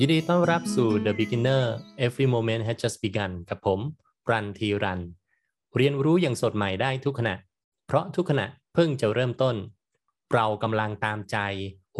[0.00, 1.64] ยินดีต้อนรับสู่ The Beginner
[2.04, 3.80] Every Moment has just begun กับผม
[4.30, 5.00] รันทีรัน
[5.76, 7.34] เรียนรู้อย่างสดใหม่ได้ทุกขณะ
[7.86, 9.56] เพราะทุกขณะเพิ่งจะเริ่มต้น
[10.32, 11.38] เรากำลังตามใจ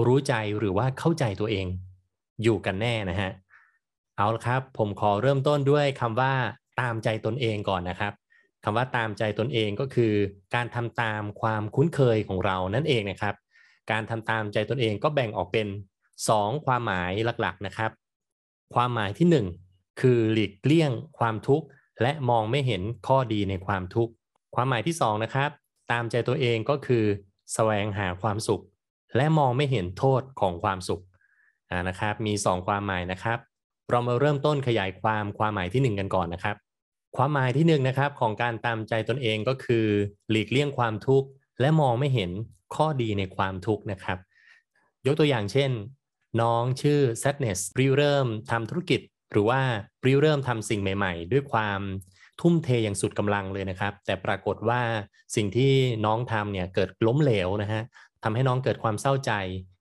[0.06, 1.66] รู้ใจหรือว่าเข้าใจตัวเอง
[2.42, 3.30] อยู่กันแน่นะฮะ
[4.16, 6.32] เอาละครับ ผมขอเริ่มต้นด้วยคำว่า
[6.80, 8.12] ตามใจตนเองก่อนนะครับ
[8.64, 10.12] คำว่าตามใจตนเองก็คือ
[10.54, 13.34] การทำตามความคุ้นเคยของเรานั่นเองนะครับ
[13.90, 15.68] การทำตามใจตนเองก็แบ่งออกเป็น
[16.22, 17.90] 2 ความหมายหลักๆนะครับ
[18.74, 21.66] ความหมายที่ 1 คือหลีกเลี่ยงความทุกข์
[22.02, 24.12] และมองไม่เห็นข้อดีในความทุกข์
[24.54, 25.50] ความหมายที่ 2 นะครับ
[25.90, 27.04] ตามใจตัวเองก็คือ
[27.52, 28.62] แสวงหาความสุข
[29.16, 31.02] และมองไม่เห็นโทษของความสุข
[31.88, 33.38] นะครับ มี 2 ความหมายนะครับ
[33.90, 36.56] เรามาเริ่มต้นขยายความความหมายที่ 1 กันก่อนนะครับ
[37.16, 39.86] ความหมายที่1นนะครับของการตามใจตนเองก็คือ
[40.30, 41.28] หลีกเลี่ยงความทุกข์
[41.60, 42.30] และมองไม่เห็น
[42.74, 44.18] ข้อดีในความทุกข์นะครับ
[45.06, 45.70] ยกตัวอย่างเช่น
[46.40, 49.00] น้องชื่อ Sadness ริเริ่มทำธุรกิจ
[49.32, 49.60] หรือว่า
[50.06, 51.80] ริเริ่มทำสิ่งใหม่ ๆ ด้วยความ
[52.40, 54.82] ทุ่มเทอย่างสุดกำลังเลยนะครับ แต่ปรากฏว่า
[55.36, 55.72] สิ่งที่
[56.06, 57.82] น้องทำเนี่ยเกิดล้มเหลวนะฮะ
[58.24, 59.32] ทำให้น้องเกิดความเศร้าใจ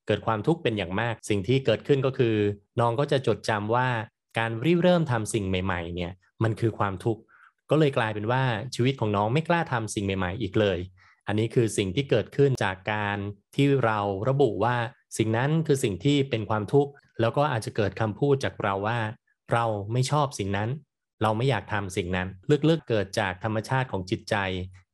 [0.08, 2.36] เกิดความทุกข์เป็นอย่างมาก สิ่งที่เกิดขึ้นก็คือ
[2.80, 3.88] น้องก็จะจดจำว่า
[4.38, 6.12] การริเริ่มทำสิ่งใหม่ ๆ เนี่ย
[6.44, 7.22] มันคือความทุกข์
[7.70, 8.44] ก็เลยกลายเป็นว่า
[8.76, 10.80] ชีวิตของน้องไม่กล้าทำสิ่งใหม่ ๆ อีกเลย
[11.28, 13.18] อันนี้คือสิ่งที่เกิดขึ้นจากการ
[13.56, 14.76] ที่เราระบุว่า
[15.17, 19.00] สิ่งนั้นคือสิ่งที่เป็นความทุกข์แล้วก็อาจจะเกิดคำพูดจากเราว่า
[19.53, 20.69] เราไม่ชอบสิ่งนั้น
[21.22, 22.28] เราไม่อยากทำสิ่งนั้น
[22.69, 24.36] ลึกๆเกิดจากธรรมชาติของจิตใจ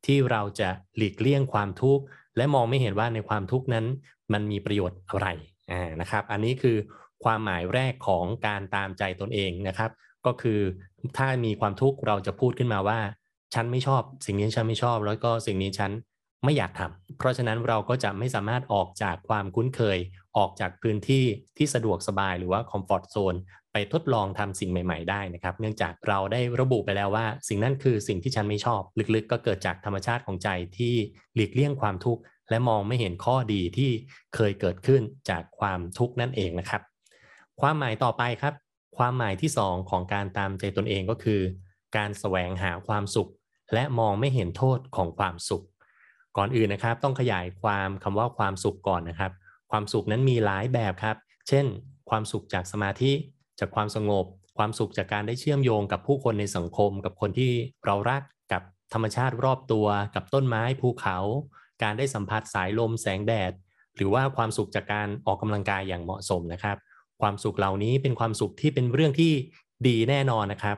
[0.05, 2.03] ที่เราจะหลีกเลี่ยงความทุกข์
[2.37, 3.85] และมองไม่เห็นว่าในความทุกข์นั้น
[4.33, 5.27] มันมีประโยชน์อะไร
[5.71, 6.77] อ่านะครับ อันนี้คือ
[7.23, 9.91] ความหมายแรกของการตามใจตนเองนะครับ
[10.25, 10.59] ก็คือ
[11.17, 12.99] ถ้ามีความทุกข์เราจะพูดขึ้นมาว่า
[13.53, 15.91] ฉันไม่ชอบ สิ่งนี้ฉันไม่ชอบ แล้วก็สิ่งนี้ฉัน
[16.43, 19.97] ไม่อยากทำเพราะฉะนั้นเราก็จะไม่สามารถออกจากความคุ้นเคย
[20.37, 21.25] ออกจากพื้นที่
[21.57, 23.35] ที่สะดวกสบายหรือว่าคอมฟอร์ทโซน
[23.73, 28.81] ไปทดลองทำสิ่งใหม่ ๆ ได้นะครับ เนื่องจากเราได้ระบุไปแล้วว่า สิ่งนั้นคือสิ่งที่ฉันไม่ชอบ
[29.15, 30.95] ลึกๆ ก็เกิดจากธรรมชาติของใจที่
[31.35, 33.91] หลีกเลี่ยงความทุกข์และมองไม่เห็นข้อดีที่
[34.35, 36.81] เคยเกิดขึ้นจากความทุกข์นั่นเองนะครับ
[37.61, 38.53] ความหมายต่อไปครับ
[38.97, 41.41] ความหมายที่ 2 ของการตามใจตนเองก็คือ
[41.97, 43.29] การแสวงหาความสุข
[43.73, 45.63] และมองไม่เห็นโทษของความสุข
[46.37, 49.31] ก่อนอื่นนะครับ ต้องขยายความคำว่าความสุขก่อนนะครับ
[49.71, 51.17] ความสุขนั้นมีหลายแบบครับ
[51.47, 51.65] เช่น
[52.09, 53.11] ความสุขจากสมาธิ
[53.59, 54.25] จากความสงบ
[54.57, 57.51] ความสุขจากการได้เชื่อมโยงกับผู้คนในสังคม กับคนที่
[57.85, 58.61] เรารักกับ
[58.93, 61.17] ธรรมชาติรอบตัว กับต้นไม้ภูเขา
[61.83, 63.51] การได้สัมผัสสายลมแสงแดด
[63.95, 66.77] หรือว่าความสุขจากการออกกำลังกายอย่างเหมาะสมนะครับ
[67.21, 69.31] ความสุขเหล่านี้เป็นความสุขที่เป็นเรื่องที่
[69.87, 70.77] ดีแน่นอนนะครับ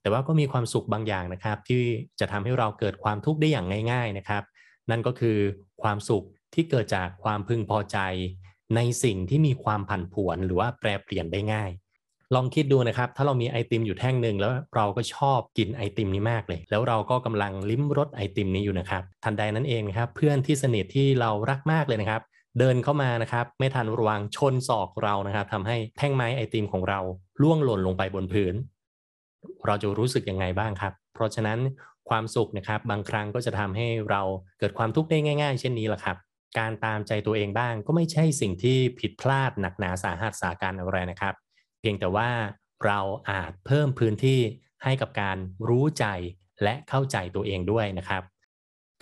[0.00, 1.82] แต่ว่าก็มีความสุขบางอย่างนะครับ ที่
[2.20, 4.42] จะทำให้เราเกิดความทุกข์ได้อย่างง่าย ๆนะครับ
[4.90, 5.38] นั่นก็คือ
[5.82, 7.98] ความสุขที่เกิดจากความพึงพอใจ
[8.76, 11.70] ในสิ่งที่มีความผันผวนหรือว่าแปรเปลี่ยนได้ง่าย
[12.34, 22.22] ลองคิดดูนะครับ ถ้าเรามีไอติมอยู่แท่งหนึ่งแล้วเราก็ชอบกินไอติมนี้มากเลย แล้วเราก็กำลังลิ้มรสไอติมนี้อยู่นะครับ ทันใดนั้นเองนะครับ เพื่อนที่สนิทที่เรารักมากเลยนะครับ
[22.58, 27.00] เดินเข้ามานะครับ ไม่ทันระวังชนศอกเรานะครับทำให้แท่งไม้ไอติมของเรา
[27.42, 28.54] ล่วงหล่นลงไปบนพื้น
[29.66, 31.58] เราจะรู้สึกยังไงบ้างครับ เพราะฉะนั้น
[32.12, 34.22] ความสุขนะครับ บางครั้งก็จะทำให้เรา
[34.58, 36.16] เกิดความทุกข์ได้ง่าย ๆ เช่นนี้แหละครับ
[36.58, 41.34] การตามใจตัวเองบ้างก็ไม่ใช่สิ่งที่ผิดพลาดหนักหนาสาหัสสาการอะไรนะครับ
[41.80, 42.30] เพียงแต่ว่า
[42.86, 43.00] เรา
[43.30, 44.40] อาจเพิ่มพื้นที่
[44.84, 45.36] ให้กับการ
[45.68, 46.06] รู้ใจ
[46.62, 48.22] และเข้าใจตัวเองด้วยนะครับ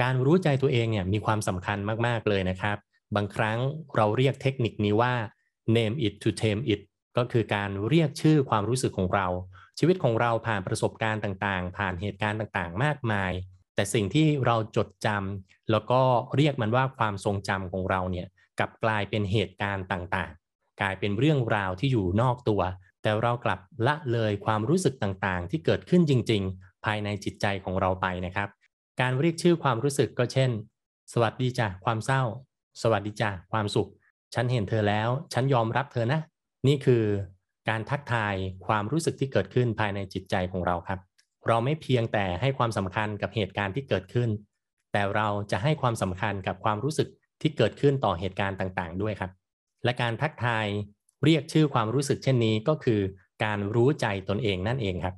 [0.03, 2.77] การรู้ใจตัวเองเนี่ยมีความสำคัญมาก ๆ เลยนะครับ
[3.17, 3.59] บางครั้ง
[3.97, 5.15] เราเรียกเทคนิคนี้ว่า
[5.77, 6.81] name it to tame it
[7.17, 9.27] ก็คือการเรียกชื่อความรู้สึกของเรา
[9.83, 13.33] ชีวิตของเราผ่านประสบการณ์ต่างๆ ผ่านเหตุการณ์ต่างๆ มากมาย
[13.75, 16.01] แต่สิ่งที่เราจดจำแล้วก็
[16.37, 18.27] เรียกมันว่าความทรงจำของเราเนี่ย
[18.59, 22.63] กลับกลายเป็นเหตุการณ์ต่างๆ กลายเป็นเรื่องราวที่อยู่นอกตัว
[23.03, 28.49] แต่เรากลับละเลยความรู้สึกต่างๆ ที่เกิดขึ้นจริง ๆ ภายในจิตใจของเราไปนะครับ
[29.01, 30.51] การเรียกชื่อความรู้สึกก็เช่น
[31.13, 32.23] สวัสดีจ้ะความเศร้า
[32.83, 33.89] สวัสดีจ้ะความสุข
[34.35, 36.21] ฉันเห็นเธอแล้ว ฉันยอมรับเธอนะ
[36.69, 37.05] นี่คือ
[37.71, 38.35] การทักทาย
[38.67, 41.01] ความรู้สึกที่เกิดขึ้นภายในจิตใจของเราครับ
[41.49, 44.29] เราไม่เพียงแต่ให้ความสำคัญกับเหตุการณ์ที่เกิดขึ้น
[44.93, 47.09] แต่เราจะให้ความสำคัญกับความรู้สึก
[47.41, 49.31] ที่เกิดขึ้นต่อเหตุการณ์ต่างๆ ด้วยครับ
[49.85, 50.67] และการทักทาย
[51.25, 53.01] เรียกชื่อความรู้สึกเช่นนี้ก็คือ
[53.45, 55.15] การรู้ใจตนเองนั่นเองครับ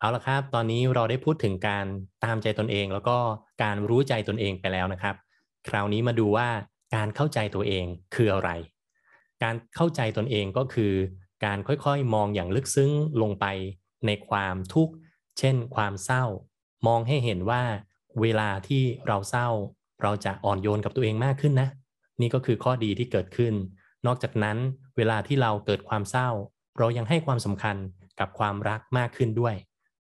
[0.00, 1.86] เอาละครับ ตอนนี้เราได้พูดถึงการ
[2.24, 3.16] ตามใจตนเอง แล้วก็
[3.62, 5.14] การรู้ใจตนเองไปแล้วนะครับ
[5.68, 6.48] คราวนี้มาดูว่า
[6.94, 7.84] การเข้าใจตัวเอง
[8.14, 8.50] คืออะไร
[9.42, 10.92] การเข้าใจตนเองก็คือ
[11.44, 12.90] การค่อยๆ มองอย่างลึกซึ้ง
[13.22, 13.46] ลงไป
[14.06, 14.94] ในความทุกข์
[15.38, 16.24] เช่น ความเศร้า
[16.86, 17.62] มองให้เห็นว่า
[18.20, 19.48] เวลาที่เราเศร้า
[20.02, 21.68] เราจะอ่อนโยนกับตัวเองมากขึ้นนะ
[22.20, 23.54] นี่ก็คือข้อดีที่เกิดขึ้น
[24.06, 24.58] นอกจากนั้น
[24.96, 26.28] เวลาที่เราเกิดความเศร้า
[26.78, 27.76] เรายังให้ความสำคัญ
[28.20, 29.54] กับความรักมากขึ้นด้วย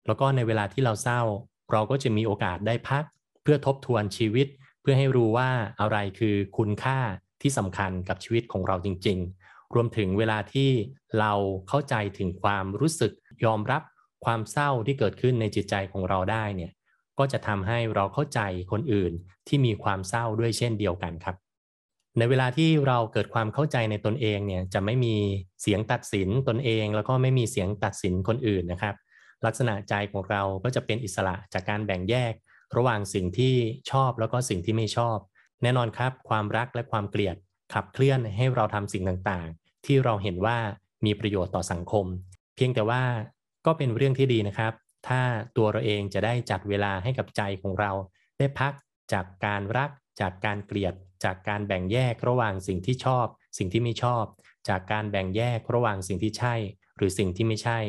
[0.05, 1.21] แล้วก็ในเวลาที่เราเศร้า
[1.71, 3.03] เราก็จะมีโอกาสได้พัก
[3.43, 4.47] เพื่อทบทวนชีวิต
[4.81, 5.49] เพื่อให้รู้ว่า
[5.81, 6.99] อะไรคือคุณค่า
[7.41, 9.40] ที่สำคัญกับชีวิตของเราจริง ๆ
[9.75, 10.69] รวมถึงเวลาที่
[11.19, 11.33] เรา
[11.67, 13.11] เข้าใจถึงความรู้สึก
[13.45, 13.81] ยอมรับ
[14.25, 16.71] ความเศร้าที่เกิดขึ้นในจิตใจของเราได้เนี่ย
[17.19, 18.39] ก็จะทำให้เราเข้าใจ
[18.71, 19.11] คนอื่น
[19.47, 21.35] ที่มีความเศร้าด้วยเช่นเดียวกันครับ
[22.17, 25.15] ในเวลาที่เราเกิดความเข้าใจในตนเองเนี่ยจะไม่มี
[25.61, 28.95] เสียงตัดสินตนเอง แล้วก็ไม่มีเสียงตัดสินคนอื่นนะครับ
[29.45, 32.33] ลักษณะใจของเราก็จะเป็นอิสระจากการแบ่งแยก
[32.75, 33.55] ระหว่างสิ่งที่
[33.91, 35.17] ชอบแล้วก็สิ่งที่ไม่ชอบ
[35.61, 37.35] แน่นอนครับ ความรักและความเกลียด
[37.73, 39.47] ขับเคลื่อนให้เราทำสิ่งต่าง
[39.85, 40.57] ที่เราเห็นว่า
[41.05, 42.05] มีประโยชน์ต่อสังคม
[42.55, 43.03] เพียงแต่ว่า
[43.65, 44.73] ก็เป็นเรื่องที่ดีนะครับ
[45.07, 45.21] ถ้า
[45.57, 47.91] ตัวเราเองจะได้จัดเวลาให้กับใจของเรา
[48.37, 48.73] ได้พัก
[49.13, 49.89] จากการรัก
[50.21, 50.93] จากการเกลียด
[51.23, 53.25] จากการแบ่งแยกระหว่างสิ่งที่ชอบ
[53.57, 54.23] สิ่งที่ไม่ชอบ
[54.69, 56.55] จากการแบ่งแยกระหว่างสิ่งที่ใช่
[56.97, 57.79] หรือสิ่งที่ไม่ใช่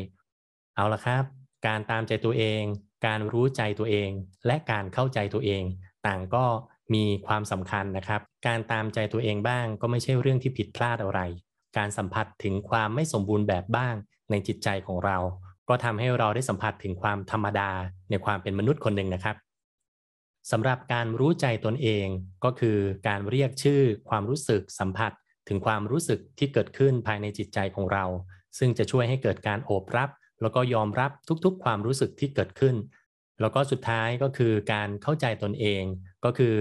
[0.77, 1.25] เอาละครับ
[1.67, 2.62] การตามใจตัวเอง
[3.06, 4.11] การรู้ใจตัวเอง
[4.47, 5.62] และการเข้าใจตัวเอง
[6.06, 6.44] ต่างก็
[6.94, 11.21] มีความสำคัญนะครับ การตามใจตัวเองบ้างก็ไม่ใช่เรื่องที่ผิดพลาดอะไร
[11.77, 13.95] การสัมผัสถึงความไม่สมบูรณ์แบบบ้าง
[14.31, 15.19] ในจิตใจของเรา
[15.69, 17.71] ก็ทำให้เราได้สัมผัสถึงความธรรมดา
[18.11, 19.37] ในความเป็นมนุษย์คนหนึ่งนะครับ
[20.51, 22.07] สำหรับการรู้ใจตนเอง
[22.45, 22.79] ก็คือ
[23.09, 25.13] การเรียกชื่อความรู้สึกสัมผัส
[25.49, 28.05] ถึงความรู้สึกที่เกิดขึ้นภายในจิตใจของเรา
[28.59, 30.11] ซึ่งจะช่วยให้เกิดการโอบรับ
[30.43, 31.11] แล้วก็ยอมรับ
[31.45, 32.77] ทุกๆ ความรู้สึกที่เกิดขึ้น
[33.41, 35.83] แล้วก็สุดท้ายก็คือการเข้าใจตนเอง
[36.25, 36.55] ก็คือ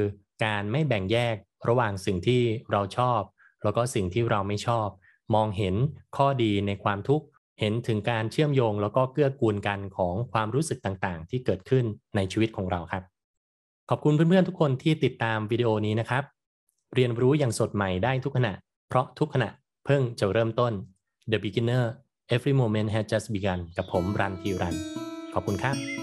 [0.46, 1.36] การไม่แบ่งแยก
[1.70, 2.42] ระหว่างสิ่งที่
[2.72, 3.22] เราชอบ
[3.64, 4.88] แล้วก็สิ่งที่เราไม่ชอบ
[5.36, 5.76] มองเห็น
[6.18, 7.26] ข้อดีในความทุกข์
[7.60, 11.86] เห็นถึงการเชื่อมโยง แล้วก็เกื้อกูลกันของความรู้สึกต่างๆ ที่เกิดขึ้น
[12.16, 13.04] ในชีวิตของเราครับ
[13.90, 16.24] ขอบคุณเพื่อนๆทุกคนที่ติดตามวิดีโอนี้นะครับ
[16.96, 18.54] เรียนรู้อย่างสดใหม่ได้ทุกขณะ
[18.90, 19.50] เพราะทุกขณะ
[19.86, 20.74] เพิ่งจะเริ่มต้น
[21.32, 21.86] The Beginner
[22.36, 24.76] Every Moment Has Just Begun กับผมรันทีรัน
[25.34, 26.01] ขอบคุณครับ